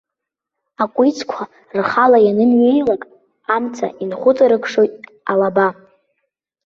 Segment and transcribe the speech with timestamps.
[0.83, 1.41] Акәицқәа
[1.77, 3.01] рхала ианымҩеилак,
[3.55, 4.93] амца инхәыҵарықшоит
[5.31, 5.67] алаба.